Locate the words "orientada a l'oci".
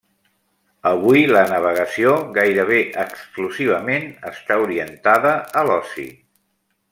4.67-6.09